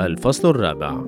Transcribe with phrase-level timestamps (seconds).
[0.00, 1.04] الفصل الرابع.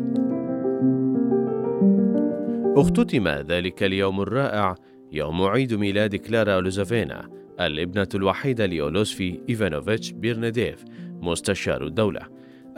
[2.76, 4.74] اختتم ذلك اليوم الرائع
[5.12, 7.28] يوم عيد ميلاد كلارا أولوزوفينا
[7.60, 10.84] الابنة الوحيدة لأولوسفي إيفانوفيتش بيرنديف
[11.22, 12.20] مستشار الدولة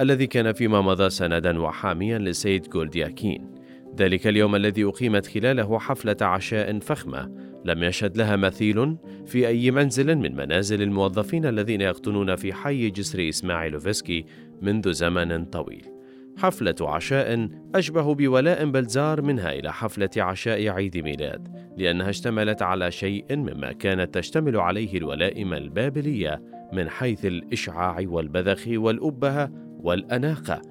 [0.00, 3.50] الذي كان فيما مضى سندا وحاميا للسيد جولدياكين.
[3.98, 7.32] ذلك اليوم الذي أقيمت خلاله حفلة عشاء فخمة
[7.64, 13.28] لم يشهد لها مثيل في أي منزل من منازل الموظفين الذين يقطنون في حي جسر
[13.28, 14.24] إسماعيلوفسكي
[14.62, 16.01] منذ زمن طويل.
[16.38, 23.36] حفلة عشاء أشبه بولائم بلزار منها إلى حفلة عشاء عيد ميلاد لأنها اشتملت على شيء
[23.36, 29.50] مما كانت تشتمل عليه الولائم البابلية من حيث الإشعاع والبذخ والأبهة
[29.80, 30.62] والأناقة.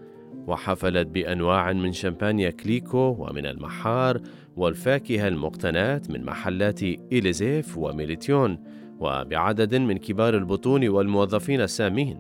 [0.48, 4.22] وحفلت بأنواع من شمبانيا كليكو ومن المحار
[4.56, 8.64] والفاكهة المقتناة من محلات إليزيف وميليتيون
[9.00, 12.20] وبعدد من كبار البطون والموظفين السامين.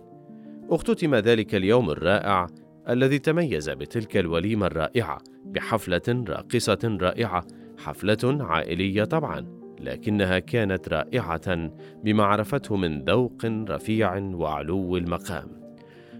[0.69, 2.47] اختتم ذلك اليوم الرائع
[2.89, 7.45] الذي تميز بتلك الوليمة الرائعة بحفلة راقصة رائعة
[7.77, 11.71] حفلة عائلية طبعا لكنها كانت رائعة
[12.03, 15.61] بما عرفته من ذوق رفيع وعلو المقام.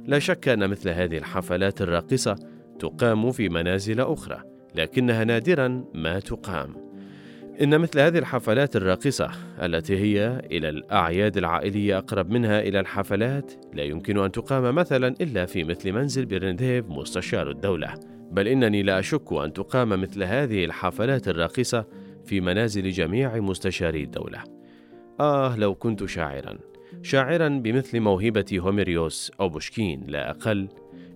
[0.05, 2.35] لا شك أن مثل هذه الحفلات الراقصة
[2.79, 4.43] تقام في منازل أخرى
[4.75, 6.90] لكنها نادرا ما تقام.
[7.61, 9.31] إن مثل هذه الحفلات الراقصة
[9.61, 15.45] التي هي إلى الأعياد العائلية أقرب منها إلى الحفلات لا يمكن أن تقام مثلا إلا
[15.45, 17.93] في مثل منزل بيرنديف مستشار الدولة.
[18.31, 21.85] بل إنني لا أشك أن تقام مثل هذه الحفلات الراقصة
[22.25, 24.43] في منازل جميع مستشاري الدولة.
[25.19, 26.57] آه لو كنت شاعرا.
[27.01, 30.67] شاعرا بمثل موهبة هوميريوس أو بوشكين لا أقل.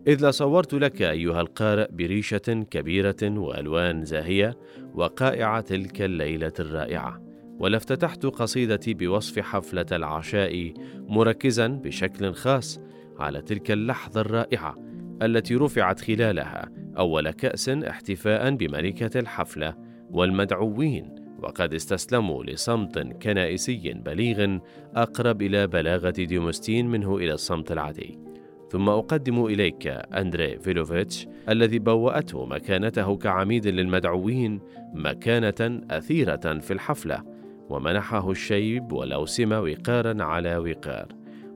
[0.07, 4.57] إذ لصورت لك أيها القارئ بريشة كبيرة وألوان زاهية
[4.93, 7.21] وقائع تلك الليلة الرائعة
[7.59, 12.79] ولافتتحت قصيدتي بوصف حفلة العشاء مركزا بشكل خاص
[13.19, 14.75] على تلك اللحظة الرائعة
[15.21, 19.75] التي رفعت خلالها أول كأس احتفاء بملكة الحفلة
[20.11, 24.57] والمدعوين وقد استسلموا لصمت كنائسي بليغ
[24.95, 28.34] أقرب إلى بلاغة ديموستين منه إلى الصمت العادي.
[28.69, 34.59] ثم أقدم إليك أندري فيلوفيتش الذي بوأته مكانته كعميد للمدعوين
[34.93, 37.23] مكانة أثيرة في الحفلة
[37.69, 41.07] ومنحه الشيب والأوسمة وقارا على وقار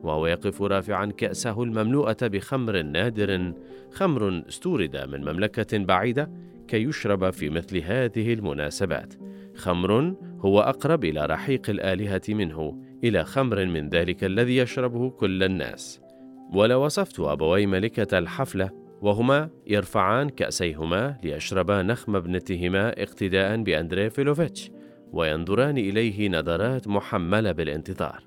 [0.04, 3.54] وهو يقف رافعا كأسه المملوءة بخمر نادر
[3.92, 6.32] خمر استورد من مملكة بعيدة
[6.68, 9.14] كي يشرب في مثل هذه المناسبات
[9.56, 16.02] خمر هو أقرب إلى رحيق الآلهة منه إلى خمر من ذلك الذي يشربه كل الناس.
[16.54, 18.70] ولوصفت أبوي ملكة الحفلة
[19.02, 24.72] وهما يرفعان كأسيهما ليشربا نخب ابنتهما اقتداء بأندري فيلوفيتش
[25.12, 28.24] وينظران إليه نظرات محملة بالانتظار.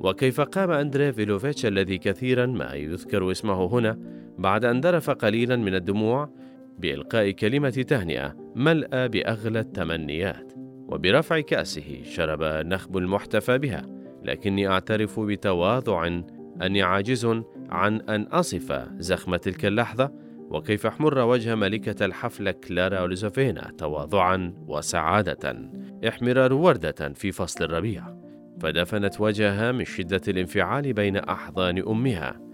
[0.00, 3.98] وكيف قام أندري فيلوفيتش الذي كثيرا ما يذكر اسمه هنا
[4.38, 6.30] بعد أن ذرف قليلا من الدموع
[6.78, 10.52] بإلقاء كلمة تهنئة ملأى بأغلى التمنيات
[10.88, 13.82] وبرفع كأسه شرب نخب المحتفى بها
[14.24, 16.20] لكني أعترف بتواضع
[16.62, 17.26] أني عاجز
[17.70, 20.12] عن أن أصف زخم تلك اللحظة
[20.50, 25.70] وكيف احمر وجه ملكة الحفلة كلارا أوليزوفينا تواضعا وسعادة.
[26.08, 28.16] احمرار وردة في فصل الربيع.
[28.60, 32.44] فدفنت وجهها من شدة الانفعال بين أحضان أمها.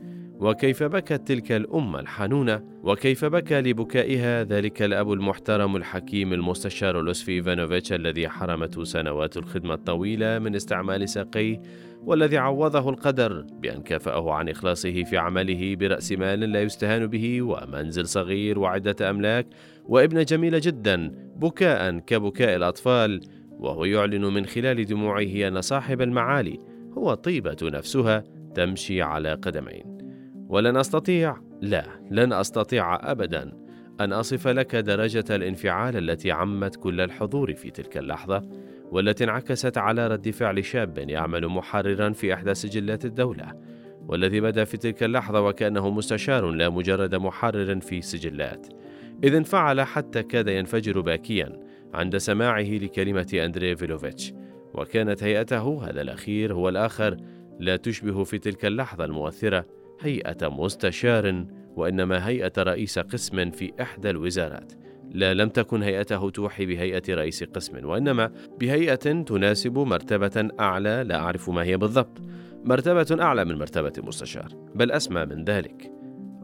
[0.41, 7.93] وكيف بكت تلك الأم الحنونة وكيف بكى لبكائها ذلك الأب المحترم الحكيم المستشار لوسفي إيفانوفيتش
[7.93, 11.61] الذي حرمته سنوات الخدمة الطويلة من استعمال ساقيه
[12.05, 18.07] والذي عوضه القدر بأن كافأه عن إخلاصه في عمله برأس مال لا يستهان به ومنزل
[18.07, 19.47] صغير وعدة أملاك
[19.85, 26.59] وابنة جميلة جدا بكاء كبكاء الأطفال وهو يعلن من خلال دموعه أن صاحب المعالي
[26.99, 28.25] هو طيبة نفسها
[28.55, 29.99] تمشي على قدمين.
[30.49, 33.53] ولن أستطيع لا لن أستطيع ابدا
[34.01, 38.43] أن أصف لك درجة الانفعال التي عمت كل الحضور في تلك اللحظة.
[38.91, 43.53] والتي انعكست على رد فعل شاب يعمل محررا في إحدى سجلات الدولة
[44.09, 48.67] والذي بدا في تلك اللحظة وكأنه مستشار لا مجرد محرر في سجلات.
[49.25, 51.61] إذ انفعل حتى كاد ينفجر باكيا
[51.95, 54.33] عند سماعه لكلمة أندري فيلوفيتش
[54.75, 57.17] وكانت هيئة هذا الأخير هو الآخر
[57.59, 59.67] لا تشبه في تلك اللحظة المؤثرة
[60.01, 61.45] هيئة مستشار
[61.77, 64.73] وإنما هيئة رئيس قسم في إحدى الوزارات.
[65.11, 71.51] لا لم تكن هيئته توحي بهيئة رئيس قسم وإنما بهيئة تناسب مرتبة أعلى لا أعرف
[71.51, 72.23] ما هي بالضبط.
[72.65, 75.93] مرتبة أعلى من مرتبة المستشار بل أسمى من ذلك.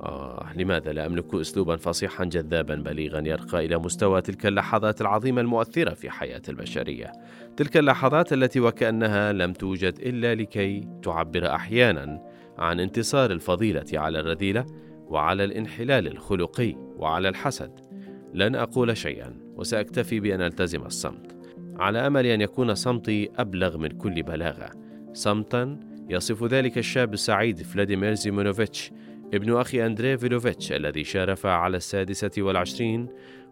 [0.02, 5.94] آه لماذا لا أملك أسلوبا فصيحا جذابا بليغا يرقى إلى مستوى تلك اللحظات العظيمة المؤثرة
[5.94, 7.12] في حياة البشرية؟
[7.56, 12.22] تلك اللحظات التي وكأنها لم توجد إلا لكي تعبر أحيانا
[12.58, 14.66] عن انتصار الفضيلة على الرذيلة
[15.06, 17.85] وعلى الانحلال الخلقي وعلى الحسد.
[18.34, 21.37] لن أقول شيئا وسأكتفي بأن ألتزم الصمت.
[21.78, 24.70] على أمل أن يكون صمتي أبلغ من كل بلاغة.
[25.12, 25.81] صمتا
[26.11, 28.90] يصف ذلك الشاب السعيد فلاديمير زيمونوفيتش
[29.34, 33.08] ابن أخي أندري فيلوفيتش الذي شارف على السادسة والعشرين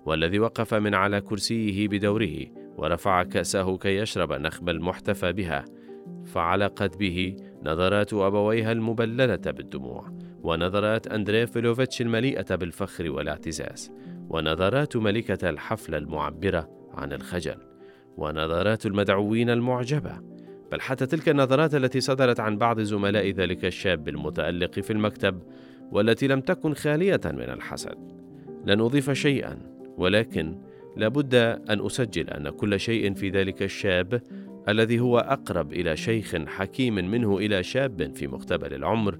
[0.06, 5.64] والذي وقف من على كرسيه بدوره ورفع كأسه كي يشرب نخب المحتفى بها.
[6.24, 10.10] فعلقت به نظرات أبويها المبللة بالدموع
[10.42, 13.92] ونظرات أندري فيلوفيتش المليئة بالفخر والاعتزاز.
[14.28, 17.56] ونظرات ملكة الحفل المعبرة عن الخجل
[18.16, 20.20] ونظرات المدعوين المعجبة.
[20.72, 25.42] بل حتى تلك النظرات التي صدرت عن بعض زملاء ذلك الشاب المتألق في المكتب
[25.92, 27.98] والتي لم تكن خالية من الحسد.
[28.66, 29.58] لن أضيف شيئا
[29.96, 30.58] ولكن
[30.96, 31.34] لابد
[31.70, 34.22] أن أسجل أن كل شيء في ذلك الشاب
[34.68, 39.18] الذي هو أقرب إلى شيخ حكيم منه إلى شاب في مقتبل العمر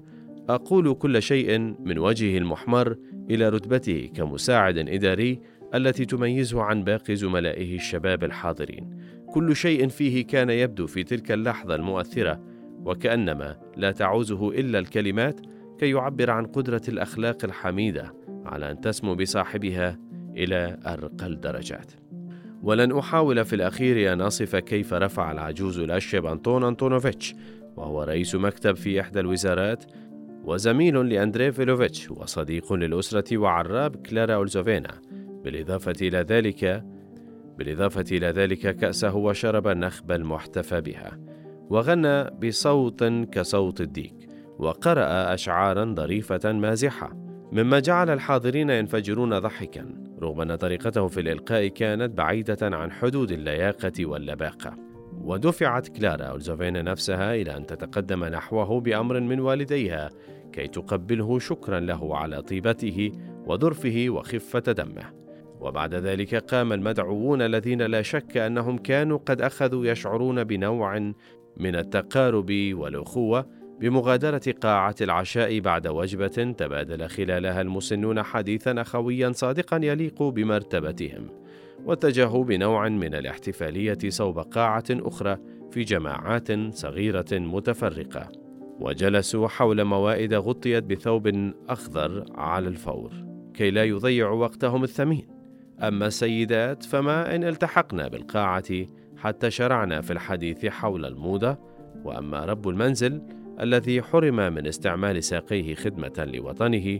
[0.49, 2.95] أقول كل شيء من وجهه المحمر
[3.29, 5.39] إلى رتبته كمساعد إداري
[5.75, 8.99] التي تميزه عن باقي زملائه الشباب الحاضرين.
[9.27, 12.41] كل شيء فيه كان يبدو في تلك اللحظة المؤثرة
[12.85, 15.39] وكأنما لا تعوزه إلا الكلمات
[15.79, 18.13] كي يعبر عن قدرة الأخلاق الحميدة
[18.45, 19.99] على أن تسمو بصاحبها
[20.37, 21.91] إلى أرقى الدرجات.
[22.63, 27.35] ولن أحاول في الأخير أن أصف كيف رفع العجوز الأشيب أنطون أنطونوفيتش
[27.77, 29.85] وهو رئيس مكتب في إحدى الوزارات
[30.45, 35.01] وزميل لأندري فيلوفيتش وصديق للأسرة وعراب كلارا أولزوفينا.
[35.43, 36.83] بالإضافة إلى ذلك
[37.57, 41.19] بالإضافة إلى ذلك كأسه وشرب النخب المحتفى بها
[41.69, 47.13] وغنى بصوت كصوت الديك وقرأ أشعارا ظريفة مازحة
[47.51, 49.85] مما جعل الحاضرين ينفجرون ضحكا
[50.21, 54.77] رغم أن طريقته في الإلقاء كانت بعيدة عن حدود اللياقة واللباقة.
[55.21, 60.09] ودفعت كلارا أولزوفينا نفسها إلى أن تتقدم نحوه بأمر من والديها
[60.55, 63.11] كي تقبله شكرا له على طيبته
[63.45, 65.13] وظرفه وخفة دمه.
[65.59, 70.99] وبعد ذلك قام المدعوون الذين لا شك أنهم كانوا قد أخذوا يشعرون بنوع
[71.57, 73.45] من التقارب والأخوة
[73.79, 81.29] بمغادرة قاعة العشاء بعد وجبة تبادل خلالها المسنون حديثا اخويا صادقا يليق بمرتبتهم
[81.85, 85.37] واتجهوا بنوع من الاحتفالية صوب قاعة أخرى
[85.71, 88.44] في جماعات صغيرة متفرقة.
[88.79, 93.11] وجلسوا حول موائد غطيت بثوب أخضر على الفور
[93.53, 95.27] كي لا يضيعوا وقتهم الثمين.
[95.83, 98.85] أما السيدات فما إن التحقنا بالقاعة
[99.17, 101.57] حتى شرعنا في الحديث حول الموضة.
[102.03, 103.21] وأما رب المنزل
[103.61, 106.99] الذي حرم من استعمال ساقيه خدمة لوطنه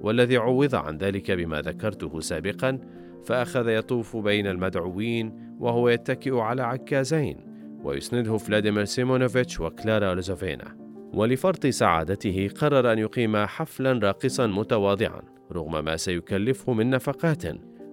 [0.00, 2.78] والذي عوض عن ذلك بما ذكرته سابقا
[3.24, 7.36] فأخذ يطوف بين المدعوين وهو يتكئ على عكازين
[7.84, 10.85] ويسنده فلاديمير سيمونوفيتش وكلارا لوزوفينا.
[11.16, 15.22] ولفرط سعادته قرر أن يقيم حفلا راقصا متواضعا
[15.52, 17.42] رغم ما سيكلفه من نفقات.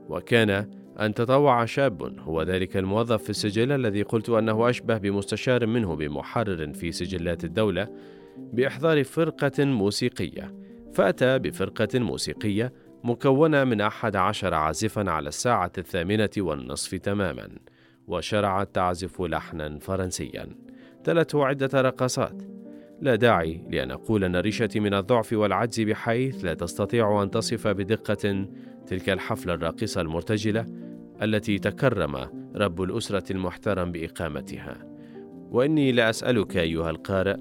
[0.09, 5.95] وكان أن تطوع شاب هو ذلك الموظف في السجل الذي قلت أنه أشبه بمستشار منه
[5.95, 7.87] بمحرر في سجلات الدولة
[8.37, 10.55] بإحضار فرقة موسيقية.
[10.93, 12.73] فأتى بفرقة موسيقية
[13.03, 17.49] مكونة من أحد عشر عازفا على الساعة الثامنة والنصف تماما
[18.07, 20.49] وشرعت تعزف لحنا فرنسيا.
[21.03, 22.62] تلته عدة رقصات
[23.03, 28.47] لا داعي لأن أقول أن ريشتي من الضعف والعجز بحيث لا تستطيع أن تصف بدقة
[28.87, 30.65] تلك الحفلة الراقصة المرتجلة
[31.21, 34.77] التي تكرم رب الأسرة المحترم بإقامتها.
[35.51, 37.35] وإني لأسألك أيها القارئ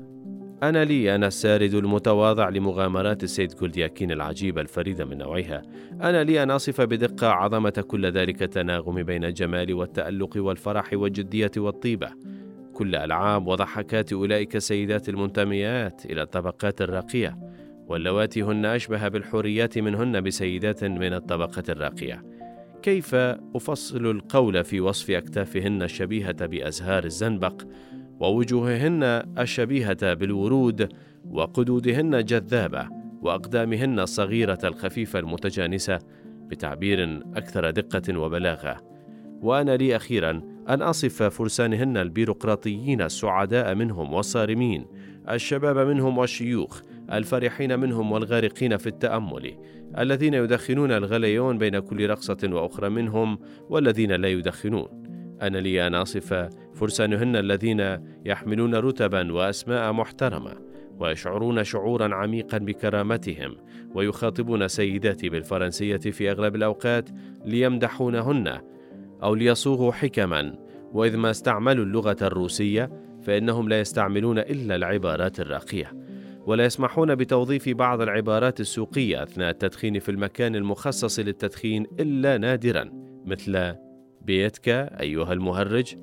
[0.62, 5.62] أنا لي أنا السارد المتواضع لمغامرات السيد كولدياكين العجيبة الفريدة من نوعها.
[6.02, 12.08] أنا لي أن أصف بدقة عظمة كل ذلك التناغم بين الجمال والتألق والفرح والجدية والطيبة.
[12.82, 17.38] كل ألعاب وضحكات أولئك السيدات المنتميات إلى الطبقات الراقية
[17.86, 22.24] واللواتي هن أشبه بالحوريات منهن بسيدات من الطبقة الراقية.
[22.82, 23.14] كيف
[23.54, 27.62] أفصل القول في وصف أكتافهن الشبيهة بأزهار الزنبق
[28.20, 29.02] ووجوههن
[29.38, 30.88] الشبيهة بالورود
[31.30, 32.88] وقدودهن الجذابة
[33.22, 35.98] وأقدامهن الصغيرة الخفيفة المتجانسة
[36.46, 38.80] بتعبير أكثر دقة وبلاغة؟
[39.42, 44.86] وأنا لي أخيرا أن أصف فرسانهن البيروقراطيين السعداء منهم والصارمين
[45.30, 49.56] الشباب منهم والشيوخ الفرحين منهم والغارقين في التأمل
[49.98, 53.38] الذين يدخنون الغليون بين كل رقصة وأخرى منهم
[53.68, 54.88] والذين لا يدخنون.
[55.42, 60.54] أنا لي أن أصف فرسانهن الذين يحملون رتبا وأسماء محترمة
[60.98, 63.56] ويشعرون شعورا عميقا بكرامتهم
[63.94, 67.08] ويخاطبون سيداتي بالفرنسية في أغلب الأوقات
[67.44, 68.60] ليمدحونهن
[69.22, 70.58] أو ليصوغوا حكما.
[70.92, 72.90] وإذ ما استعملوا اللغة الروسية
[73.22, 75.92] فإنهم لا يستعملون إلا العبارات الراقية.
[76.46, 82.90] ولا يسمحون بتوظيف بعض العبارات السوقية أثناء التدخين في المكان المخصص للتدخين إلا نادرا
[83.26, 83.74] مثل
[84.20, 84.68] بيتك
[85.00, 85.94] أيها المهرج.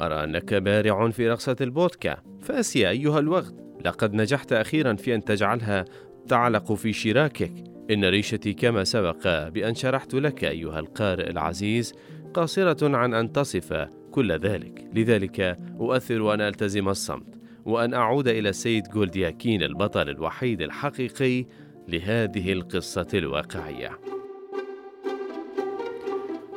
[0.00, 2.16] أرى أنك بارع في رقصة البودكا.
[2.40, 3.66] فأسيا أيها الوغد.
[3.84, 5.84] لقد نجحت أخيرا في أن تجعلها
[6.28, 7.52] تعلق في شراكك.
[7.90, 11.94] إن ريشتي كما سبق بأن شرحت لك أيها القارئ العزيز
[12.36, 14.88] قاصرة عن أن تصف كل ذلك.
[14.94, 15.40] لذلك
[15.80, 21.46] أؤثر أن ألتزم الصمت وأن أعود إلى السيد جولدياكين البطل الوحيد الحقيقي
[21.88, 23.98] لهذه القصة الواقعية.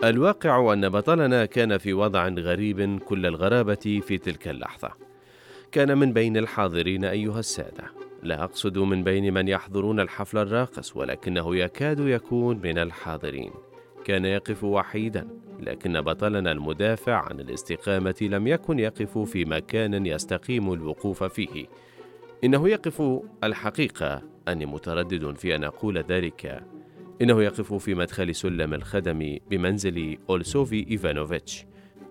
[0.03, 4.89] الواقع أن بطلنا كان في وضع غريب كل الغرابة في تلك اللحظة.
[5.71, 7.83] كان من بين الحاضرين أيها السادة.
[8.24, 13.51] لا أقصد من بين من يحضرون الحفل الراقص ولكنه يكاد يكون من الحاضرين.
[14.05, 15.27] كان يقف وحيدا.
[15.62, 21.66] لكن بطلنا المدافع عن الاستقامة لم يكن يقف في مكان يستقيم الوقوف فيه.
[22.44, 26.63] إنه يقف الحقيقة أني متردد في أن أقول ذلك.
[27.22, 31.66] إنه يقف في مدخل سلم الخدم بمنزل أولسوفي إيفانوفيتش.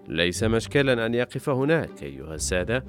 [0.09, 2.85] ليس مشكلا أن يقف هناك أيها السادة.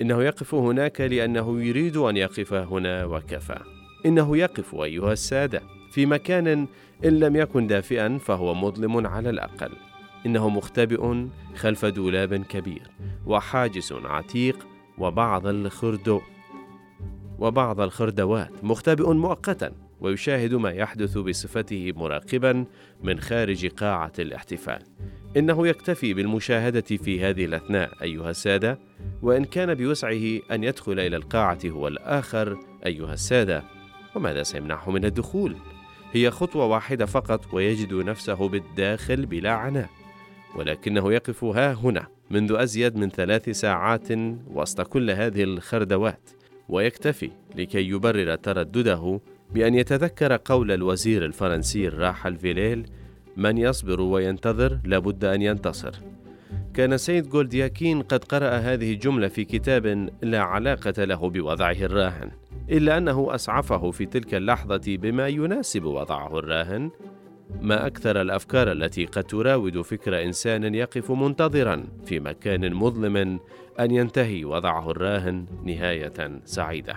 [0.00, 3.58] إنه يقف هناك لأنه يريد أن يقف هنا وكفى.
[4.06, 6.66] إنه يقف أيها السادة في مكان
[7.04, 9.72] إن لم يكن دافئا فهو مظلم على الأقل.
[10.26, 11.26] إنه مختبئ
[11.56, 12.90] خلف دولاب كبير
[13.26, 14.66] وحاجز عتيق
[14.98, 16.20] وبعض الخردو
[17.38, 22.64] وبعض الخردوات مختبئ مؤقتا ويشاهد ما يحدث بصفته مراقبا
[23.02, 24.82] من خارج قاعة الاحتفال.
[25.36, 28.78] إنه يكتفي بالمشاهدة في هذه الأثناء أيها السادة
[29.22, 33.64] وإن كان بوسعه أن يدخل إلى القاعة هو الآخر أيها السادة.
[34.14, 35.56] وماذا سيمنعه من الدخول؟
[36.12, 40.01] هي خطوة واحدة فقط ويجد نفسه بالداخل بلا عناء.
[40.56, 44.08] ولكنه يقف ها هنا منذ أزيد من ثلاث ساعات
[44.54, 46.30] وسط كل هذه الخردوات
[46.68, 49.20] ويكتفي لكي يبرر تردده
[49.54, 52.86] بأن يتذكر قول الوزير الفرنسي الراحل فيليل
[53.36, 55.92] من يصبر وينتظر لابد أن ينتصر
[56.74, 62.30] كان سيد جولدياكين قد قرأ هذه الجملة في كتاب لا علاقة له بوضعه الراهن
[62.70, 66.90] إلا أنه أسعفه في تلك اللحظة بما يناسب وضعه الراهن
[67.60, 73.40] ما أكثر الأفكار التي قد تراود فكر إنسان يقف منتظرا في مكان مظلم
[73.80, 76.96] أن ينتهي وضعه الراهن نهاية سعيدة.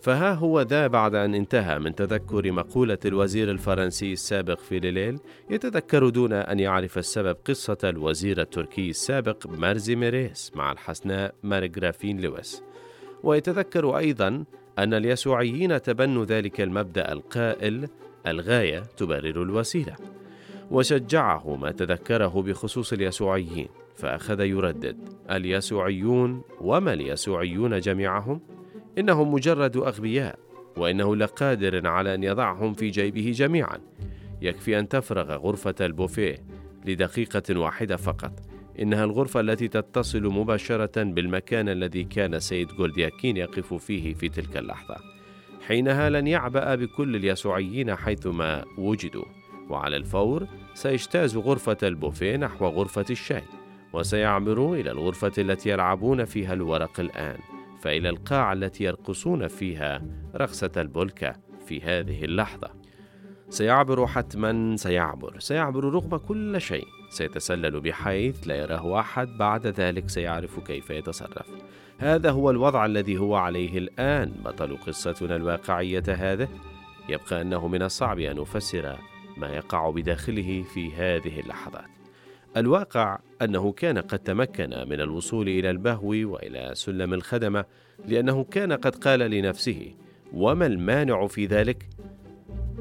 [0.00, 5.18] فها هو ذا بعد أن انتهى من تذكر مقولة الوزير الفرنسي السابق في ليليل
[5.50, 12.62] يتذكر دون أن يعرف السبب قصة الوزير التركي السابق مارزي ميريس مع الحسناء مارغرافين لويس.
[13.22, 14.44] ويتذكر أيضا
[14.78, 17.88] أن اليسوعيين تبنوا ذلك المبدأ القائل
[18.26, 19.96] الغاية تبرر الوسيلة
[20.70, 24.96] وشجعه ما تذكره بخصوص اليسوعيين فأخذ يردد
[25.30, 28.40] اليسوعيون وما اليسوعيون جميعهم؟
[28.98, 30.38] إنهم مجرد أغبياء
[30.76, 33.78] وإنه لقادر على أن يضعهم في جيبه جميعا.
[34.42, 36.36] يكفي أن تفرغ غرفة البوفيه
[36.84, 38.32] لدقيقة واحدة فقط.
[38.80, 45.15] إنها الغرفة التي تتصل مباشرة بالمكان الذي كان السيد جولدياكين يقف فيه في تلك اللحظة.
[45.66, 49.24] حينها لن يعبأ بكل اليسوعيين حيثما وجدوا.
[49.68, 53.42] وعلى الفور سيجتاز غرفة البوفيه نحو غرفة الشاي
[53.92, 57.38] وسيعبر إلى الغرفة التي يلعبون فيها الورق الآن
[57.80, 60.02] فإلى القاعة التي يرقصون فيها
[60.36, 62.70] رقصة البولكا في هذه اللحظة.
[63.48, 66.86] سيعبر حتما سيعبر سيعبر رغم كل شيء.
[67.10, 71.46] سيتسلل بحيث لا يراه أحد بعد ذلك سيعرف كيف يتصرف.
[71.98, 74.32] هذا هو الوضع الذي هو عليه الآن.
[74.44, 76.48] بطل قصتنا الواقعية هذه
[77.08, 78.98] يبقى أنه من الصعب أن نفسر
[79.36, 81.84] ما يقع بداخله في هذه اللحظات.
[82.56, 87.64] الواقع أنه كان قد تمكن من الوصول إلى البهو وإلى سلم الخدمة
[88.06, 89.94] لأنه كان قد قال لنفسه
[90.32, 91.88] وما المانع في ذلك؟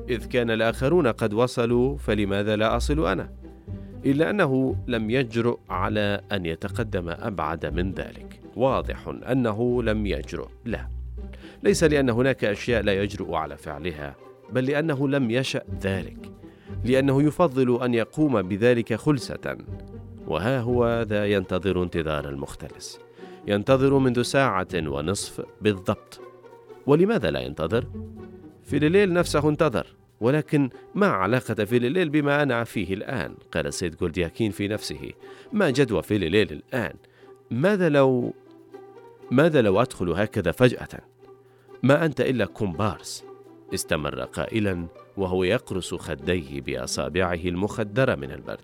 [0.09, 3.44] إذ كان الآخرون قد وصلوا فلماذا لا أصل أنا؟
[4.05, 8.39] إلا أنه لم يجرؤ على أن يتقدم أبعد من ذلك.
[8.55, 10.47] واضح أنه لم يجرؤ.
[10.65, 10.87] لا.
[11.63, 14.15] ليس لأن هناك أشياء لا يجرؤ على فعلها
[14.49, 16.31] بل لأنه لم يشأ ذلك
[16.85, 19.57] لأنه يفضل أن يقوم بذلك خلسة.
[20.27, 22.99] وها هو ذا ينتظر انتظار المختلس.
[23.47, 26.21] ينتظر منذ ساعة ونصف بالضبط.
[26.85, 27.85] ولماذا لا ينتظر؟
[28.63, 29.87] فيليليل نفسه انتظر.
[30.21, 35.11] ولكن ما علاقة فيليليل بما أنا فيه الآن؟ قال السيد جولدياكين في نفسه
[35.53, 36.93] ما جدوى فيليليل الآن؟
[37.51, 38.33] ماذا لو
[39.31, 40.87] ماذا لو أدخل هكذا فجأة؟
[41.83, 43.25] ما أنت إلا كومبارس
[43.73, 48.59] استمر قائلا وهو يقرص خديه بأصابعه المخدرة من البرد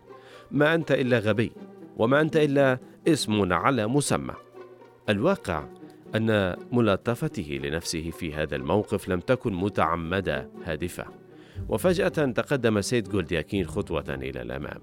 [0.52, 1.52] ما أنت إلا غبي
[1.98, 4.34] وما أنت إلا اسم على مسمى
[5.10, 5.66] الواقع
[6.16, 11.06] أن ملاطفته لنفسه في هذا الموقف لم تكن متعمدة هادفة
[11.70, 14.82] وفجأة تقدم سيد جولدياكين خطوة إلى الأمام.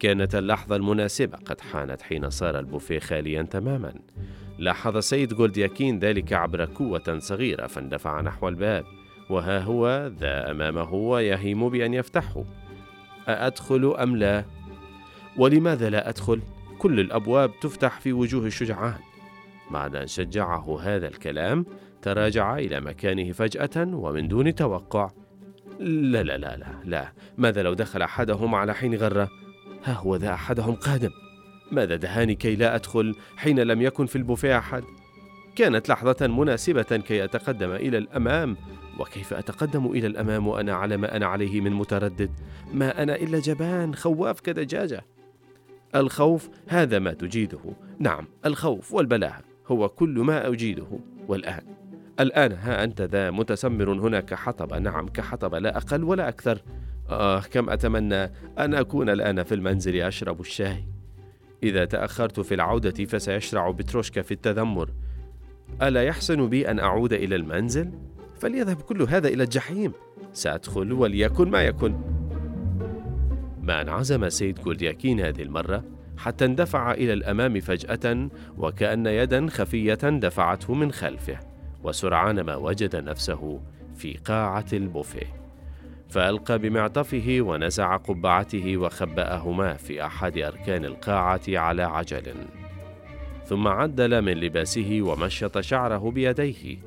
[0.00, 3.94] كانت اللحظة المناسبة قد حانت حين صار البوفيه خاليا تماما.
[4.58, 8.84] لاحظ سيد جولدياكين ذلك عبر كوة صغيرة فاندفع نحو الباب.
[9.30, 12.44] وها هو؟ ذا أمامه ويهيم بأن يفتحه.
[13.28, 14.44] أأدخل أم لا؟
[15.36, 16.40] ولماذا لا أدخل؟
[16.78, 18.98] كل الأبواب تفتح في وجوه الشجعان.
[19.70, 21.66] بعد أن شجعه هذا الكلام
[22.02, 25.10] تراجع إلى مكانه فجأة ومن دون توقع.
[25.82, 27.12] لا لا لا لا لا.
[27.38, 29.30] ماذا لو دخل أحدهم على حين غرة؟
[29.84, 31.10] ها هو ذا أحدهم قادم.
[31.72, 34.84] ماذا دهاني كي لا أدخل حين لم يكن في البوفيه أحد؟
[35.56, 38.56] كانت لحظة مناسبة كي أتقدم إلى الأمام.
[38.98, 42.30] وكيف أتقدم إلى الأمام وأنا على ما أنا عليه من متردد؟
[42.72, 45.04] ما أنا إلا جبان خواف كدجاجة.
[45.94, 47.60] الخوف هذا ما تجيده.
[47.98, 50.86] نعم الخوف والبلاهة هو كل ما أجيده.
[51.28, 51.62] والآن
[52.22, 56.62] الآن ها أنت ذا متسمر هنا كحطب نعم كحطب لا أقل ولا أكثر.
[57.10, 58.24] آه كم أتمنى
[58.58, 60.84] أن أكون الآن في المنزل أشرب الشاي.
[61.62, 64.90] إذا تأخرت في العودة فسيشرع بتروشكا في التذمر.
[65.82, 67.90] ألا يحسن بي أن أعود إلى المنزل؟
[68.40, 69.92] فليذهب كل هذا إلى الجحيم.
[70.32, 72.00] سأدخل وليكن ما يكن.
[73.62, 75.84] ما انعزم سيد جولدياكين هذه المرة
[76.16, 81.51] حتى اندفع إلى الأمام فجأة وكأن يدا خفية دفعته من خلفه.
[81.84, 83.60] وسرعان ما وجد نفسه
[83.96, 85.42] في قاعة البوفيه.
[86.08, 92.34] فألقى بمعطفه ونزع قبعته وخبأهما في أحد أركان القاعة على عجل.
[93.44, 96.78] ثم عدل من لباسه ومشط شعره بيديه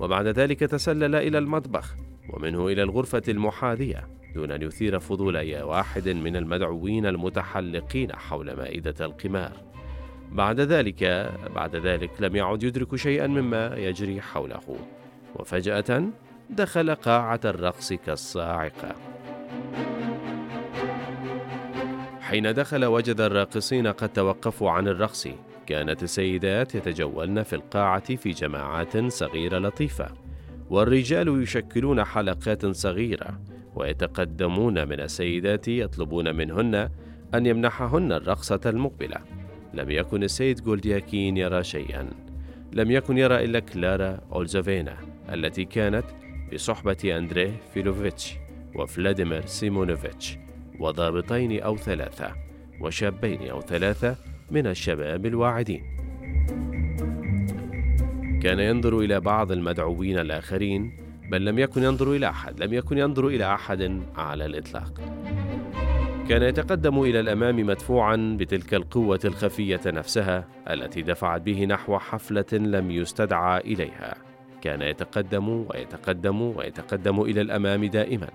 [0.00, 1.96] وبعد ذلك تسلل إلى المطبخ
[2.30, 8.94] ومنه إلى الغرفة المحاذية دون أن يثير فضول أي واحد من المدعوين المتحلقين حول مائدة
[9.06, 9.52] القمار.
[10.32, 14.76] بعد ذلك بعد ذلك لم يعد يدرك شيئا مما يجري حوله.
[15.36, 16.02] وفجأة
[16.50, 18.94] دخل قاعة الرقص كالصاعقة.
[22.20, 25.28] حين دخل وجد الراقصين قد توقفوا عن الرقص
[25.66, 30.08] كانت السيدات يتجولن في القاعة في جماعات صغيرة لطيفة.
[30.70, 33.40] والرجال يشكلون حلقات صغيرة
[33.74, 36.90] ويتقدمون من السيدات يطلبون منهن
[37.34, 39.16] أن يمنحهن الرقصة المقبلة.
[39.74, 42.10] لم يكن السيد جولدياكين يرى شيئا.
[42.72, 44.96] لم يكن يرى إلا كلارا أولزوفينا
[45.32, 46.04] التي كانت
[46.52, 48.34] بصحبة أندريه فيلوفيتش
[48.74, 50.38] وفلاديمير سيمونوفيتش
[50.80, 52.34] وضابطين أو ثلاثة
[52.80, 54.16] وشابين أو ثلاثة
[54.50, 55.82] من الشباب الواعدين.
[58.42, 60.96] كان ينظر إلى بعض المدعوين الآخرين
[61.30, 65.00] بل لم يكن ينظر إلى أحد لم يكن ينظر إلى أحد على الإطلاق.
[66.30, 72.90] كان يتقدم إلى الأمام مدفوعا بتلك القوة الخفية نفسها التي دفعت به نحو حفلة لم
[72.90, 74.14] يستدعى إليها.
[74.60, 78.28] كان يتقدم ويتقدم ويتقدم إلى الأمام دائما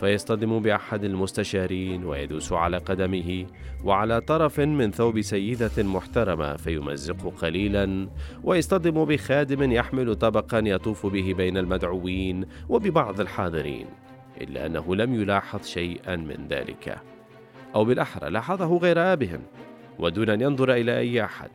[0.00, 3.46] فيصطدم بأحد المستشارين ويدوس على قدمه
[3.84, 8.08] وعلى طرف من ثوب سيدة محترمة فيمزق قليلا
[8.44, 13.86] ويصطدم بخادم يحمل طبقا يطوف به بين المدعوين وببعض الحاضرين
[14.40, 17.11] إلا أنه لم يلاحظ شيئا من ذلك.
[17.74, 19.40] أو بالأحرى لاحظه غير آبهم
[19.98, 21.50] ودون أن ينظر إلى أي أحد.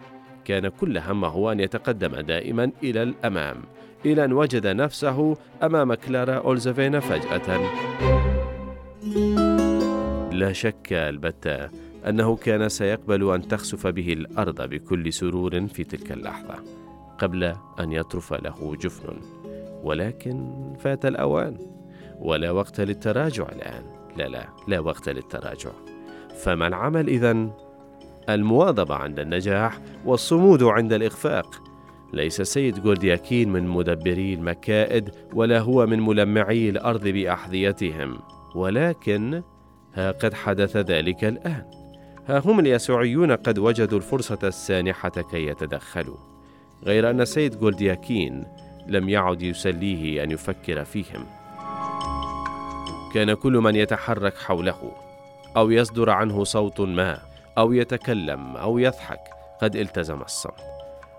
[0.46, 3.58] كان كل همه أن يتقدم دائما إلى الأمام
[4.06, 7.60] إلى أن وجد نفسه أمام كلارا أولزافينا فجأة.
[10.32, 11.70] لا شك البتة
[12.08, 16.56] أنه كان سيقبل أن تخسف به الأرض بكل سرور في تلك اللحظة
[17.18, 17.44] قبل
[17.80, 19.18] أن يطرف له جفن.
[19.84, 21.58] ولكن فات الأوان
[22.20, 23.84] ولا وقت للتراجع الآن.
[24.18, 25.72] لا لا لا وقت للتراجع.
[26.44, 27.52] فما العمل إذن؟
[28.30, 31.64] المواظبة عند النجاح والصمود عند الإخفاق.
[32.14, 38.20] ليس السيد جولدياكين من مدبري المكائد ولا هو من ملمعي الأرض بأحذيتهم.
[38.56, 39.44] ولكن
[39.94, 41.64] ها قد حدث ذلك الآن.
[42.28, 46.18] ها هم اليسوعيون قد وجدوا الفرصة السانحة كي يتدخلوا.
[46.84, 48.46] غير أن السيد جولدياكين
[48.88, 51.26] لم يعد يسليه أن يفكر فيهم.
[53.14, 55.07] كان كل من يتحرك حوله.
[55.58, 57.20] أو يصدر عنه صوت ما
[57.58, 59.20] أو يتكلم أو يضحك
[59.62, 60.62] قد التزم الصمت.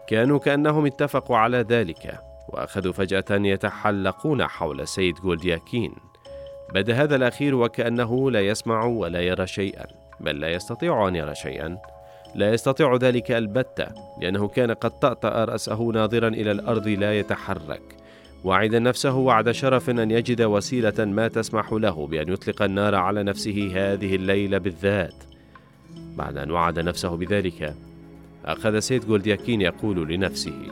[0.07, 5.95] كانوا كأنهم اتفقوا على ذلك وأخذوا فجأة يتحلقون حول سيد جولدياكين.
[6.75, 9.87] بدا هذا الأخير وكأنه لا يسمع ولا يرى شيئا
[10.21, 11.79] بل لا يستطيع أن يرى شيئا.
[12.35, 13.87] لا يستطيع ذلك البتة
[14.21, 17.83] لأنه كان قد طأطأ رأسه ناظرا إلى الأرض لا يتحرك.
[18.45, 23.71] واعدا نفسه وعد شرف أن يجد وسيلة ما تسمح له بأن يطلق النار على نفسه
[23.75, 25.15] هذه الليلة بالذات.
[26.17, 27.75] بعد أن وعد نفسه بذلك
[28.45, 30.63] أخذ سيد جولدياكين يقول لنفسه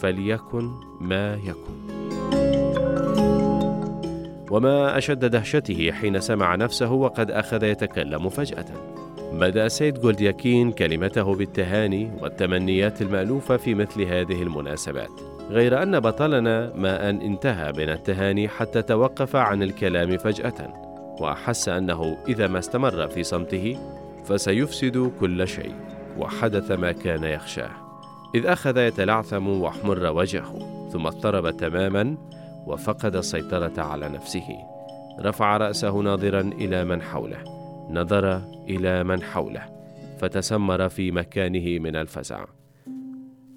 [0.00, 2.02] فليكن ما يكن.
[4.50, 8.66] وما أشد دهشته حين سمع نفسه وقد أخذ يتكلم فجأة.
[9.32, 15.31] بدأ سيد جولدياكين كلمته بالتهاني والتمنيات المألوفة في مثل هذه المناسبات.
[15.52, 20.72] غير أن بطلنا ما ان انتهى من التهاني حتى توقف عن الكلام فجأة
[21.20, 23.78] وأحس أنه إذا ما استمر في صمته
[24.24, 25.74] فسيفسد كل شيء
[26.18, 27.70] وحدث ما كان يخشاه.
[28.34, 30.58] إذ أخذ يتلعثم واحمر وجهه
[30.92, 32.16] ثم اضطرب تماما
[32.66, 34.48] وفقد السيطرة على نفسه.
[35.20, 37.38] رفع رأسه ناظرا إلى من حوله
[37.90, 39.64] نظر إلى من حوله
[40.18, 42.44] فتسمر في مكانه من الفزع.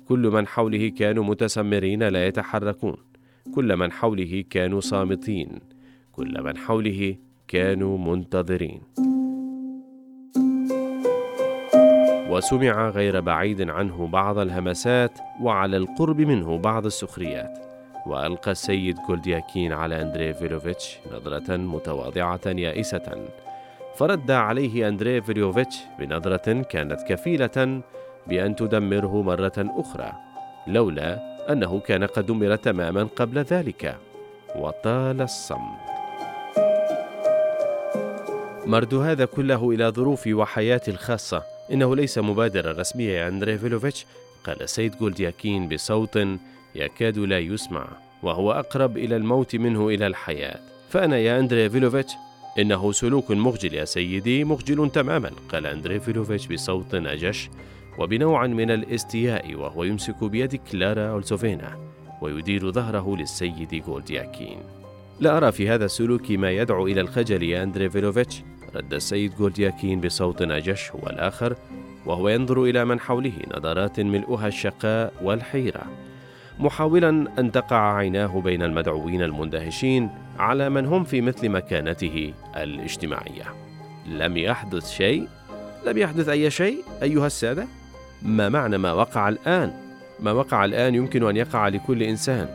[0.07, 2.97] كل من حوله كانوا متسمرين لا يتحركون.
[3.55, 5.59] كل من حوله كانوا صامتين.
[6.11, 7.15] كل من حوله
[7.47, 8.81] كانوا منتظرين.
[12.29, 17.65] وسمع غير بعيد عنه بعض الهمسات وعلى القرب منه بعض السخريات.
[18.05, 23.27] وألقى السيد جولدياكين على أندري فيلوفيتش نظرة متواضعة يائسة.
[23.95, 27.81] فرد عليه أندري فيلوفيتش بنظرة كانت كفيلة
[28.27, 30.11] بأن تدمره مرة أخرى
[30.67, 33.97] لولا أنه كان قد دمر تماما قبل ذلك.
[34.55, 35.85] وطال الصمت.
[38.65, 41.43] مرد هذا كله إلى ظروفي وحياتي الخاصة.
[41.71, 44.05] إنه ليس مبادرة رسمية يا أندري فيلوفيتش
[44.43, 46.19] قال سيد جولدياكين بصوت
[46.75, 47.87] يكاد لا يسمع
[48.23, 50.59] وهو أقرب إلى الموت منه إلى الحياة.
[50.89, 52.13] فأنا يا أندري فيلوفيتش
[52.59, 57.49] إنه سلوك مخجل يا سيدي مخجل تماما قال أندري فيلوفيتش بصوت أجش
[57.97, 61.77] وبنوع من الاستياء وهو يمسك بيد كلارا أولسوفينا
[62.21, 64.59] ويدير ظهره للسيد جولدياكين
[65.19, 68.43] لا أرى في هذا السلوك ما يدعو إلى الخجل يا أندري فيلوفيتش
[68.75, 71.55] رد السيد جولدياكين بصوت أجش هو الآخر
[72.05, 75.83] وهو ينظر إلى من حوله نظرات ملؤها الشقاء والحيرة.
[76.59, 83.45] محاولا أن تقع عيناه بين المدعوين المندهشين على من هم في مثل مكانته الاجتماعية.
[84.07, 85.27] لم يحدث شيء؟
[85.85, 87.67] لم يحدث أي شيء أيها السادة؟
[88.21, 89.73] ما معنى ما وقع الآن؟
[90.19, 92.47] ما وقع الآن يمكن أن يقع لكل إنسان.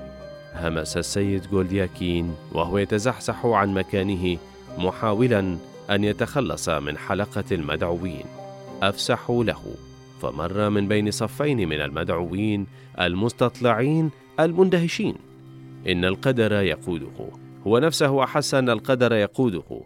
[0.55, 4.39] همس السيد جولدياكين وهو يتزحزح عن مكانه
[4.79, 5.57] محاولا
[5.91, 8.25] أن يتخلص من حلقة المدعوين.
[8.83, 9.63] أفسحوا له.
[10.23, 12.67] فمر من بين صفين من المدعوين
[13.01, 15.15] المستطلعين المندهشين.
[15.89, 17.29] إن القدر يقوده.
[17.67, 19.83] هو نفسه أحس أن القدر يقوده.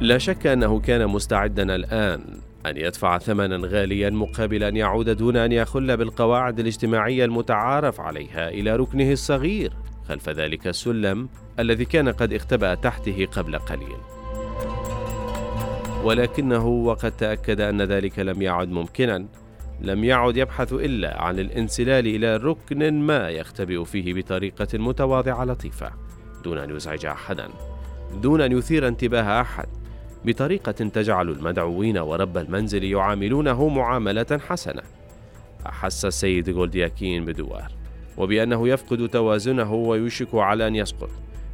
[0.00, 2.20] لا شك أنه كان مستعدا الآن
[2.66, 8.76] أن يدفع ثمنا غاليا مقابل أن يعود دون أن يخل بالقواعد الاجتماعية المتعارف عليها إلى
[8.76, 9.72] ركنه الصغير
[10.08, 11.28] خلف ذلك السلم
[11.58, 13.96] الذي كان قد اختبأ تحته قبل قليل.
[16.04, 19.26] ولكنه وقد تأكد أن ذلك لم يعد ممكنا
[19.80, 25.92] لم يعد يبحث إلا عن الانسلال إلى ركن ما يختبئ فيه بطريقة متواضعة لطيفة
[26.44, 27.48] دون أن يزعج أحدا
[28.22, 29.85] دون أن يثير انتباه أحد.
[30.26, 34.82] بطريقة تجعل المدعوين ورب المنزل يعاملونه معاملة حسنة.
[35.66, 37.72] أحس السيد جولدياكين بدوار
[38.16, 41.10] وبأنه يفقد توازنه ويوشك على أن يسقط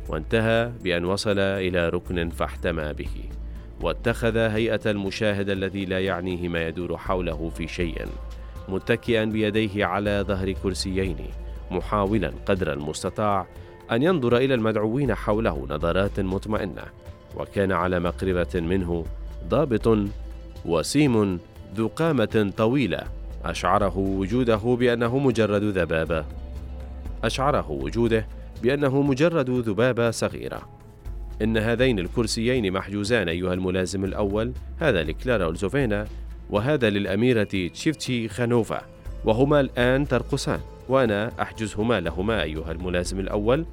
[0.09, 3.25] وانتهى بأن وصل إلى ركن فاحتمى به
[3.81, 8.07] واتخذ هيئة المشاهد الذي لا يعنيه ما يدور حوله في شيء
[8.69, 11.17] متكئا بيديه على ظهر كرسيين
[11.71, 13.47] محاولا قدر المستطاع
[13.91, 17.02] أن ينظر إلى المدعوين حوله نظرات مطمئنة.
[17.37, 19.05] وكان على مقربة منه
[19.49, 19.99] ضابط
[20.64, 21.38] وسيم
[21.77, 23.01] ذو قامة طويلة
[23.45, 26.25] أشعره وجوده بأنه مجرد ذبابة
[27.25, 28.27] أشعره وجوده
[28.62, 30.68] بأنه مجرد ذبابة صغيرة.
[31.42, 36.07] إن هذين الكرسيين محجوزان أيها الملازم الأول هذا لكلارا أولزوفينا
[36.51, 38.83] وهذا للأميرة تشيفتشي خانوفا
[39.25, 43.64] وهما الآن ترقصان وأنا أحجزهما لهما أيها الملازم الأول.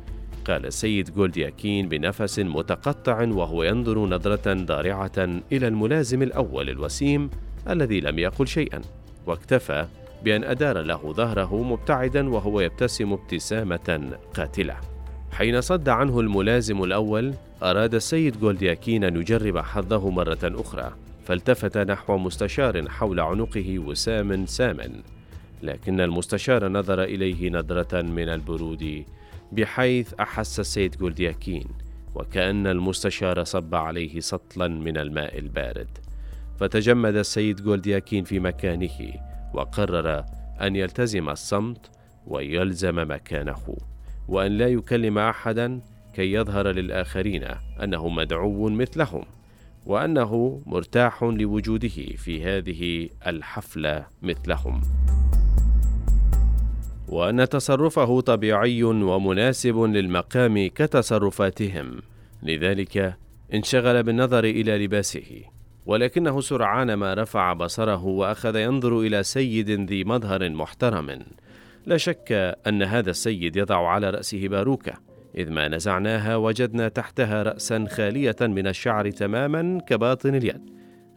[0.46, 7.30] قال السيد جولدياكين بنفس متقطع وهو ينظر نظرة ضارعة إلى الملازم الأول الوسيم
[7.70, 8.82] الذي لم يقل شيئا
[9.28, 9.86] واكتفى
[10.24, 14.78] بأن أدار له ظهره مبتعدا وهو يبتسم ابتسامة قاتلة.
[15.32, 20.92] حين صد عنه الملازم الأول أراد السيد جولدياكين أن يجرب حظه مرة أخرى
[21.26, 25.02] فالتفت نحو مستشار حول عنقه وسام سامن
[25.64, 29.04] لكن المستشار نظر إليه نظرة من البرود
[29.52, 31.68] بحيث أحس السيد جولدياكين
[32.16, 35.98] وكأن المستشار صب عليه سطلا من الماء البارد.
[36.60, 39.14] فتجمد السيد جولدياكين في مكانه
[39.54, 40.26] وقرر
[40.62, 41.90] أن يلتزم الصمت
[42.28, 43.78] ويلزم مكانه
[44.28, 45.82] وأن لا يكلم أحدا
[46.14, 47.44] كي يظهر للآخرين
[47.84, 49.26] أنه مدعو مثلهم
[49.86, 54.82] وأنه مرتاح لوجوده في هذه الحفلة مثلهم.
[57.10, 62.02] وأن تصرفه طبيعي ومناسب للمقام كتصرفاتهم.
[62.44, 63.16] لذلك
[63.54, 65.42] انشغل بالنظر إلى لباسه
[65.86, 71.20] ولكنه سرعان ما رفع بصره وأخذ ينظر إلى سيد ذي مظهر محترم.
[71.86, 74.94] لا شك أن هذا السيد يضع على رأسه باروكة
[75.38, 80.62] إذ ما نزعناها وجدنا تحتها راسا خالية من الشعر تماما كباطن اليد.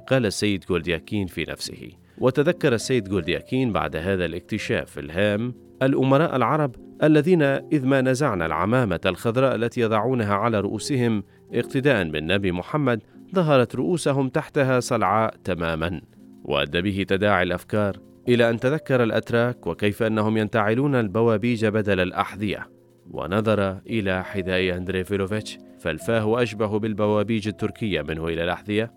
[0.08, 7.42] قال السيد جولدياكين في نفسه وتذكر السيد جولدياكين بعد هذا الاكتشاف الهام الأمراء العرب الذين
[7.42, 13.02] إذ ما نزعنا العمامة الخضراء التي يضعونها على رؤوسهم اقتداء بالنبي محمد
[13.34, 16.00] ظهرت رؤوسهم تحتها صلعاء تماما.
[16.44, 17.96] وأدى به تداعي الأفكار
[18.28, 22.68] إلى أن تذكر الأتراك وكيف أنهم ينتعلون البوابيج بدل الأحذية.
[23.10, 28.92] ونظر إلى حذاء أندري فيلوفيتش فالفاه أشبه بالبوابيج التركية منه إلى الأحذية.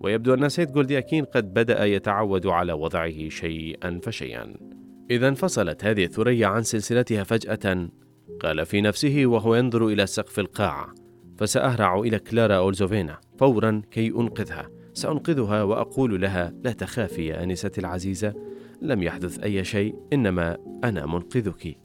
[0.00, 4.54] ويبدو أن سيد جولدياكين قد بدأ يتعود على وضعه شيئا فشيئا.
[5.10, 7.88] إذا انفصلت هذه الثريا عن سلسلتها فجأة
[8.40, 10.94] قال في نفسه وهو ينظر إلى سقف القاعة
[11.38, 14.68] فسأهرع إلى كلارا أولزوفينا فورا كي أنقذها.
[14.94, 18.34] سأنقذها وأقول لها لا تخافي يا أنستي العزيزة
[18.82, 21.76] لم يحدث أي شيء إنما أنا منقذك.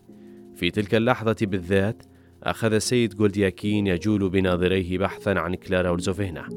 [0.55, 2.03] في تلك اللحظة بالذات
[2.43, 6.49] أخذ السيد جولدياكين يجول بناظريه بحثا عن كلارا أولزوفينا.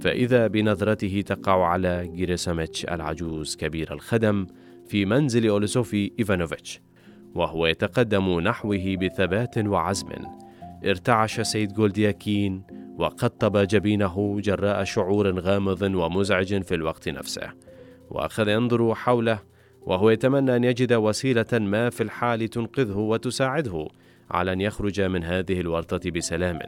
[0.00, 4.46] فإذا بنظرته تقع على جيريساميتش العجوز كبير الخدم
[4.88, 6.80] في منزل أولوسوفي إيفانوفيتش
[7.34, 10.08] وهو يتقدم نحوه بثبات وعزم.
[10.84, 12.62] ارتعش سيد جولدياكين
[12.98, 17.52] وقطب جبينه جراء شعور غامض ومزعج في الوقت نفسه
[18.10, 19.38] وأخذ ينظر حوله
[19.82, 23.88] وهو يتمنى أن يجد وسيلة ما في الحال تنقذه وتساعده
[24.30, 26.58] على أن يخرج من هذه الورطة بسلام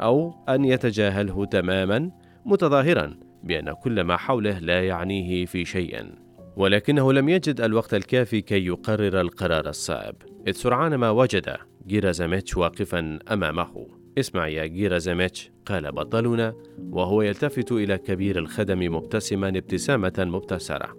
[0.00, 2.10] أو أن يتجاهله تماما
[2.44, 6.23] متظاهرا بأن كل ما حوله لا يعنيه في شيء.
[6.56, 10.14] ولكنه لم يجد الوقت الكافي كي يقرر القرار الصعب.
[10.48, 13.86] إذ سرعان ما وجد جيرازاميتش واقفا أمامه.
[14.18, 16.54] اسمع يا جيرازاميتش قال بطلنا
[16.90, 20.96] وهو يلتفت إلى كبير الخدم مبتسما ابتسامة مبتسرة.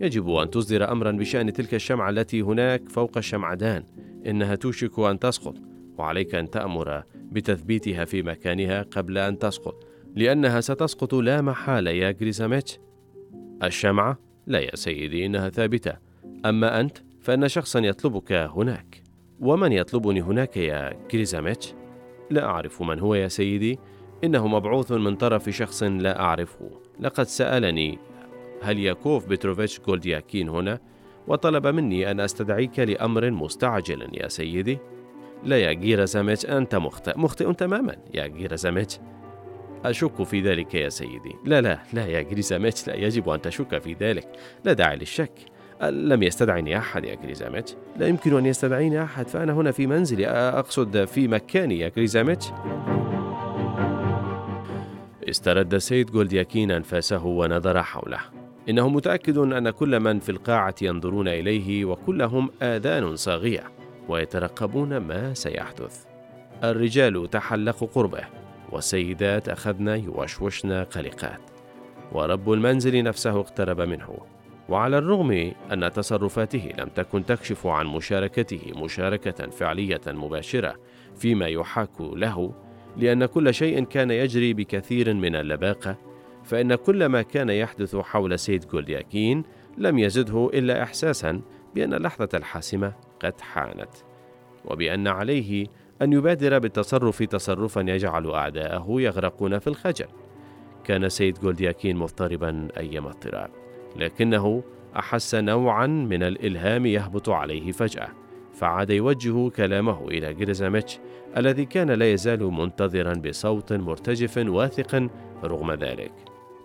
[0.00, 3.84] يجب أن تصدر أمرا بشأن تلك الشمعة التي هناك فوق الشمعدان
[4.26, 5.54] إنها توشك أن تسقط
[5.98, 9.84] وعليك أن تأمر بتثبيتها في مكانها قبل أن تسقط
[10.16, 12.78] لأنها ستسقط لا محالة يا جريزاميتش
[13.62, 15.92] الشمعة؟ لا يا سيدي إنها ثابتة.
[16.46, 19.02] أما أنت فإن شخصا يطلبك هناك.
[19.40, 21.74] ومن يطلبني هناك يا كريزاميتش؟
[22.30, 23.78] لا أعرف من هو يا سيدي.
[24.24, 26.70] إنه مبعوث من طرف شخص لا أعرفه.
[27.00, 27.98] لقد سألني
[28.62, 30.78] هل ياكوف بتروفيتش جولدياكين هنا؟
[31.26, 34.78] وطلب مني أن أستدعيك لأمر مستعجل يا سيدي.
[35.44, 37.18] لا يا جيرازاميتش أنت مخطئ.
[37.18, 38.98] مخطئ تماما يا جيرازاميتش
[39.84, 41.36] أشك في ذلك يا سيدي.
[41.44, 44.28] لا لا لا يا جريزاميتش لا يجب أن تشك في ذلك.
[44.64, 45.32] لا داعي للشك.
[45.82, 50.26] لم يستدعني أحد يا كريزاميتش لا يمكن أن يستدعيني أحد فأنا هنا في منزلي.
[50.28, 52.46] أقصد في مكاني يا كريزاميتش
[55.28, 58.18] استرد سيد جولدياكين أنفاسه ونظر حوله.
[58.68, 63.62] إنه متأكد أن كل من في القاعة ينظرون إليه وكلهم آذان صاغية
[64.08, 66.04] ويترقبون ما سيحدث.
[66.64, 68.41] الرجال تحلقوا قربه.
[68.72, 71.40] والسيدات أخذن يوشوشن قلقات.
[72.12, 74.18] ورب المنزل نفسه اقترب منه.
[74.68, 80.74] وعلى الرغم أن تصرفاته لم تكن تكشف عن مشاركته مشاركة فعلية مباشرة
[81.16, 82.54] فيما يحاك له
[82.96, 85.96] لأن كل شيء كان يجري بكثير من اللباقة
[86.44, 89.42] فإن كل ما كان يحدث حول سيد جولدياكين
[89.78, 91.40] لم يزده إلا إحساسا
[91.74, 93.90] بأن اللحظة الحاسمة قد حانت.
[94.64, 95.66] وبأن عليه
[96.02, 100.06] أن يبادر بالتصرف تصرفا يجعل أعداءه يغرقون في الخجل.
[100.84, 103.50] كان سيد جولدياكين مضطربا أيما اضطراب
[103.96, 104.62] لكنه
[104.96, 108.08] أحس نوعا من الإلهام يهبط عليه فجأة
[108.54, 110.98] فعاد يوجه كلامه إلى جريزاميتش
[111.36, 115.08] الذي كان لا يزال منتظرا بصوت مرتجف واثق
[115.44, 116.12] رغم ذلك.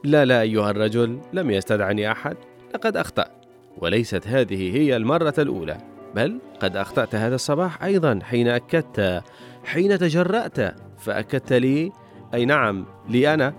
[0.04, 2.38] لا لا أيها الرجل لم يستدعني أحد
[2.74, 3.46] لقد أخطأت
[3.78, 5.97] وليست هذه هي المرة الأولى.
[6.18, 9.24] بل قد أخطأت هذا الصباح أيضا حين أكدت
[9.66, 11.92] حين تجرأت فأكدت لي
[12.34, 13.54] أي نعم لي أنا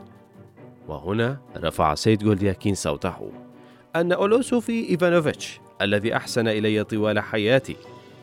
[0.89, 3.33] وهنا رفع سيد جولدياكين صوته
[3.97, 7.77] أن أولوسوفي إيفانوفيتش الذي أحسن إلي طوال حياتي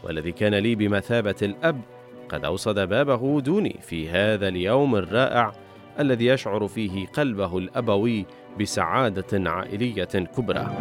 [0.04, 1.82] والذي كان لي بمثابة الأب
[2.30, 5.52] قد أوصد بابه دوني في هذا اليوم الرائع
[6.00, 8.26] الذي يشعر فيه قلبه الأبوي
[8.60, 10.78] بسعادة عائلية كبرى.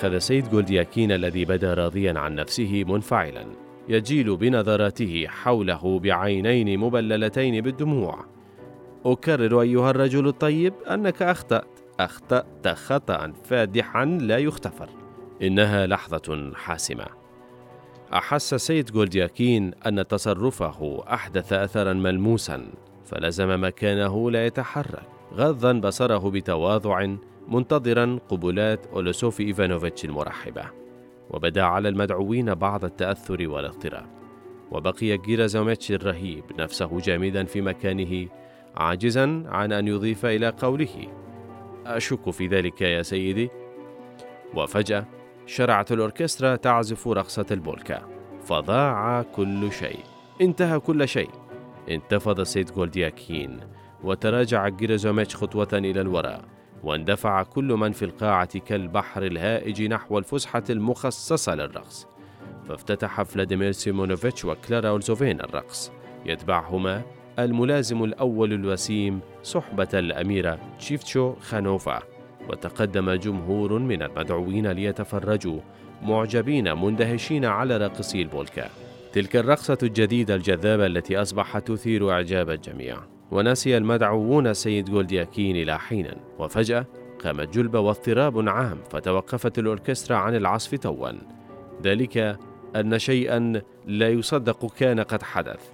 [0.00, 3.46] أخذ سيد جولدياكين الذي بدا راضيا عن نفسه منفعلا.
[3.88, 8.24] يجيل بنظراته حوله بعينين مبللتين بالدموع.
[9.04, 11.80] أكرر أيها الرجل الطيب أنك أخطأت.
[12.00, 14.88] أخطأت خطأ فادحا لا يغتفر
[15.42, 17.06] إنها لحظة حاسمة.
[18.12, 22.66] أحس سيد جولدياكين أن تصرفه أحدث أثرا ملموسا
[23.04, 25.08] فلزم مكانه لا يتحرك.
[25.34, 27.16] غضا بصره بتواضع
[27.50, 30.64] منتظرا قبلات أولوسوفي إيفانوفيتش المرحبة.
[31.30, 34.06] وبدأ على المدعوين بعض التأثر والاضطراب.
[34.70, 38.28] وبقي جيرازوميتش الرهيب نفسه جامدا في مكانه
[38.76, 41.08] عاجزا عن أن يضيف إلى قوله.
[41.86, 43.50] أشك في ذلك يا سيدي.
[44.54, 45.06] وفجأة
[45.46, 48.02] شرعت الأوركسترا تعزف رقصة البولكا.
[48.42, 50.00] فضاع كل شيء.
[50.40, 51.30] انتهى كل شيء.
[51.90, 53.60] انتفض سيد جولدياكين
[54.04, 56.59] وتراجع جيرزوميتش خطوة إلى الوراء.
[56.84, 62.06] واندفع كل من في القاعة كالبحر الهائج نحو الفسحة المخصصة للرقص.
[62.68, 65.92] فافتتح فلاديمير سيمونوفيتش وكلارا أولزوفين الرقص.
[66.26, 67.02] يتبعهما
[67.38, 72.02] الملازم الأول الوسيم صحبة الأميرة تشيفتشو خانوفا.
[72.48, 75.60] وتقدم جمهور من المدعوين ليتفرجوا
[76.02, 78.70] معجبين مندهشين على راقصي البولكا
[79.12, 82.96] تلك الرقصة الجديدة الجذابة التي أصبحت تثير إعجاب الجميع.
[83.30, 86.06] ونسي المدعوون سيد جولدياكين إلى حين.
[86.38, 86.86] وفجأة
[87.24, 91.10] قامت جلبة واضطراب عام فتوقفت الأوركسترا عن العزف توا
[91.82, 92.38] ذلك
[92.76, 95.70] أن شيئا لا يصدق كان قد حدث.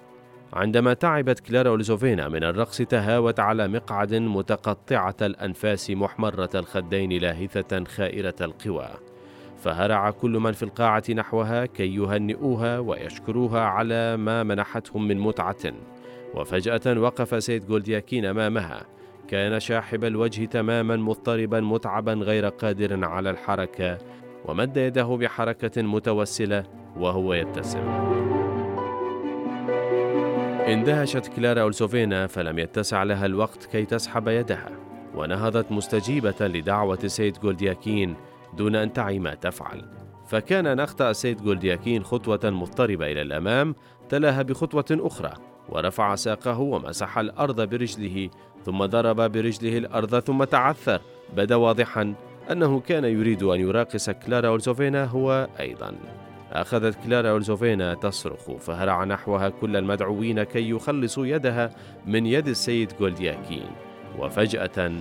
[0.52, 8.34] عندما تعبت كلارا أولزوفينا من الرقص تهاوت على مقعد متقطعة الأنفاس محمرة الخدين لاهثة خائرة
[8.40, 8.88] القوى.
[9.62, 15.72] فهرع كل من في القاعة نحوها كي يهنئوها ويشكروها على ما منحتهم من متعة.
[16.34, 18.86] وفجأة وقف سيد جولدياكين أمامها.
[19.28, 23.98] كان شاحب الوجه تماما مضطربا متعبا غير قادر على الحركة
[24.44, 26.64] ومد يده بحركة متوسلة
[26.96, 27.88] وهو يبتسم.
[30.68, 34.70] اندهشت كلارا أولسوفينا فلم يتسع لها الوقت كي تسحب يدها
[35.14, 38.14] ونهضت مستجيبة لدعوة سيد جولدياكين
[38.56, 39.84] دون أن تعي ما تفعل.
[40.26, 43.74] فكان نخطأ سيد جولدياكين خطوة مضطربة إلى الأمام
[44.08, 45.32] تلاها بخطوة أخرى.
[45.68, 48.30] ورفع ساقه ومسح الأرض برجله
[48.64, 51.00] ثم ضرب برجله الأرض ثم تعثر.
[51.36, 52.14] بدا واضحا
[52.50, 55.94] أنه كان يريد أن يراقص كلارا أولزوفينا هو أيضا.
[56.52, 61.70] أخذت كلارا أولزوفينا تصرخ فهرع نحوها كل المدعوين كي يخلصوا يدها
[62.06, 63.66] من يد السيد جولدياكين.
[64.18, 64.92] وفجأة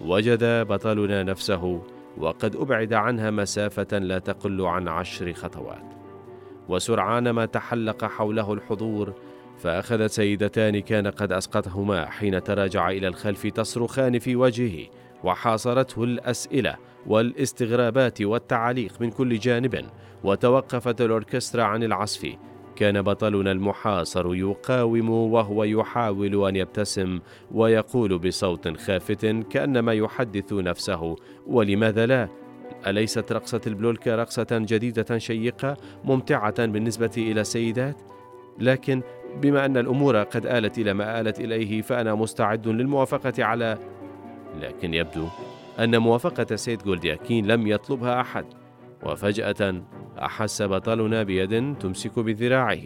[0.00, 1.82] وجد بطلنا نفسه
[2.18, 5.84] وقد أبعد عنها مسافة لا تقل عن عشر خطوات.
[6.68, 9.14] وسرعان ما تحلق حوله الحضور
[9.62, 14.86] فأخذت سيدتان كان قد أسقطهما حين تراجع إلى الخلف تصرخان في وجهه
[15.24, 19.86] وحاصرته الأسئلة والاستغرابات والتعاليق من كل جانب
[20.24, 22.26] وتوقفت الأوركسترا عن العزف
[22.76, 27.20] كان بطلنا المحاصر يقاوم وهو يحاول أن يبتسم
[27.52, 32.28] ويقول بصوت خافت كأنما يحدث نفسه ولماذا لا؟
[32.86, 37.96] أليست رقصة البلولكا رقصة جديدة شيقة ممتعة بالنسبة إلى السيدات؟
[38.58, 39.02] لكن
[39.36, 43.78] بما أن الأمور قد آلت إلى ما آلت إليه فأنا مستعد للموافقة على
[44.60, 45.26] لكن يبدو
[45.78, 48.44] أن موافقة سيد جولدياكين لم يطلبها أحد
[49.02, 49.82] وفجأة
[50.18, 52.82] أحس بطلنا بيد تمسك بذراعه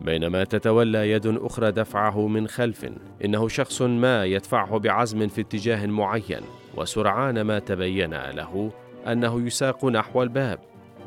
[0.00, 2.90] بينما تتولى يد أخرى دفعه من خلف
[3.24, 6.40] إنه شخص ما يدفعه بعزم في اتجاه معين
[6.76, 8.70] وسرعان ما تبين له
[9.06, 10.58] أنه يساق نحو الباب.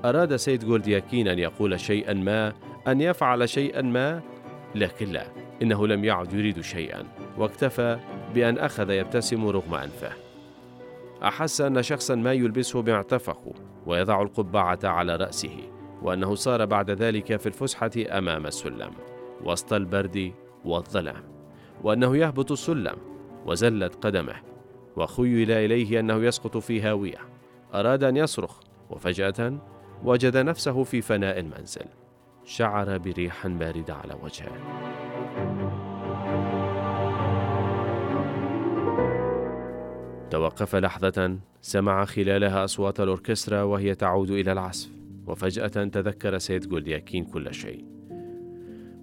[0.06, 2.54] أراد سيد جولدياكين أن يقول شيئا ما
[2.88, 4.22] أن يفعل شيئا ما
[4.76, 5.28] لكن لا
[5.62, 7.04] إنه لم يعد يريد شيئا
[7.38, 8.00] واكتفى
[8.34, 10.12] بأن أخذ يبتسم رغم أنفه.
[11.24, 13.54] أحس أن شخصا ما يلبسه معتفه
[13.86, 15.58] ويضع القبعة على رأسه
[16.02, 18.92] وأنه صار بعد ذلك في الفسحة أمام السلم
[19.44, 20.32] وسط البرد
[20.66, 21.24] والظلام
[21.84, 22.96] وأنه يهبط السلم
[23.46, 24.36] وزلت قدمه
[24.96, 27.20] وخيل إليه أنه يسقط في هاوية.
[27.74, 28.60] أراد أن يصرخ
[28.90, 29.58] وفجأة
[30.04, 31.86] وجد نفسه في فناء المنزل.
[32.46, 34.52] شعر بريح باردة على وجهه.
[40.30, 44.90] توقف لحظة سمع خلالها أصوات الأوركسترا وهي تعود إلى العزف
[45.28, 47.86] وفجأة تذكر سيد جولدياكين كل شيء.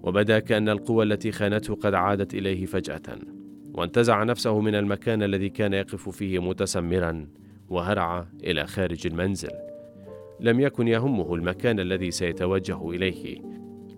[0.03, 3.19] وبدا كأن القوة التي خانته قد عادت إليه فجأة
[3.73, 7.27] وانتزع نفسه من المكان الذي كان يقف فيه متسمرا
[7.69, 9.70] وهرع إلى خارج المنزل.
[10.41, 13.41] لم يكن يهمه المكان الذي سيتوجه إليه.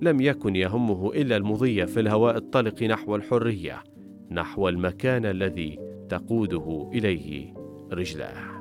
[0.02, 3.84] لم يكن يهمه إلا المضي في الهواء الطلق نحو الحرية
[4.32, 5.80] نحو المكان الذي
[6.10, 7.54] تقوده إليه
[7.92, 8.53] رجلاه.